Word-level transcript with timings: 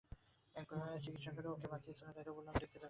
একবার 0.55 0.99
চিকিৎসা 0.99 1.31
করে 1.31 1.47
ওঁকে 1.47 1.67
বাঁচিয়েছিলেন, 1.67 2.11
তাইতো 2.11 2.31
বললাম 2.33 2.53
দেখতে 2.53 2.65
যাবেন 2.65 2.67
কিনা। 2.67 2.79